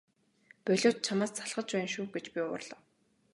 Болиоч 0.65 0.97
чамаас 1.07 1.31
залхаж 1.35 1.65
байна 1.75 1.89
шүү 1.93 2.05
гэж 2.15 2.25
би 2.33 2.39
уурлав. 2.45 2.81